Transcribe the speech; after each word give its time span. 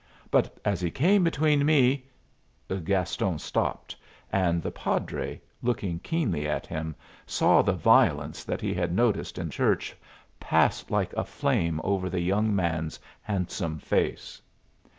But 0.31 0.59
as 0.65 0.81
he 0.81 0.89
came 0.89 1.23
between 1.23 1.63
me" 1.63 2.07
Gaston 2.85 3.37
stopped; 3.37 3.95
and 4.33 4.59
the 4.63 4.71
padre, 4.71 5.39
looking 5.61 5.99
keenly 5.99 6.47
at 6.47 6.65
him, 6.65 6.95
saw 7.27 7.61
the 7.61 7.73
violence 7.73 8.43
that 8.43 8.61
he 8.61 8.73
had 8.73 8.95
noticed 8.95 9.37
in 9.37 9.51
church 9.51 9.95
pass 10.39 10.89
like 10.89 11.13
a 11.13 11.23
flame 11.23 11.79
over 11.83 12.09
the 12.09 12.19
young 12.19 12.55
man's 12.55 12.99
handsome 13.21 13.77
face. 13.77 14.41